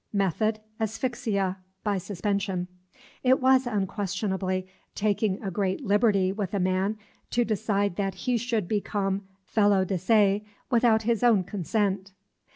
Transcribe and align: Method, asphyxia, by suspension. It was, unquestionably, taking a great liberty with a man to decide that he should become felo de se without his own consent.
Method, 0.13 0.59
asphyxia, 0.79 1.57
by 1.83 1.99
suspension. 1.99 2.67
It 3.21 3.39
was, 3.39 3.67
unquestionably, 3.67 4.65
taking 4.95 5.39
a 5.43 5.51
great 5.51 5.85
liberty 5.85 6.31
with 6.31 6.55
a 6.55 6.59
man 6.59 6.97
to 7.29 7.45
decide 7.45 7.97
that 7.97 8.15
he 8.15 8.35
should 8.35 8.67
become 8.67 9.27
felo 9.45 9.85
de 9.85 9.99
se 9.99 10.43
without 10.71 11.03
his 11.03 11.21
own 11.21 11.43
consent. 11.43 12.13